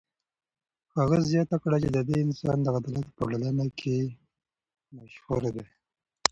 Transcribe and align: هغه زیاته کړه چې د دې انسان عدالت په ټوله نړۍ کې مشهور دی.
هغه 0.97 1.17
زیاته 1.31 1.57
کړه 1.63 1.77
چې 1.83 1.89
د 1.95 1.99
دې 2.07 2.17
انسان 2.25 2.57
عدالت 2.67 3.03
په 3.07 3.11
ټوله 3.17 3.35
نړۍ 3.57 3.69
کې 3.79 3.97
مشهور 4.95 5.43
دی. 5.55 5.65